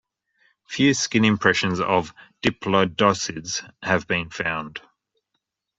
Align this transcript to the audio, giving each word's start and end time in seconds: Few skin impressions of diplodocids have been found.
Few 0.67 0.95
skin 0.95 1.23
impressions 1.23 1.79
of 1.79 2.11
diplodocids 2.41 3.61
have 3.83 4.07
been 4.07 4.31
found. 4.31 4.81